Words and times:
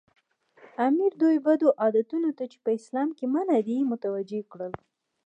امیر 0.87 1.11
دوی 1.21 1.37
بدو 1.45 1.67
عادتونو 1.81 2.29
ته 2.37 2.43
چې 2.51 2.57
په 2.63 2.69
اسلام 2.79 3.09
کې 3.17 3.25
منع 3.33 3.59
دي 3.67 3.77
متوجه 3.91 4.41
کړل. 4.51 4.73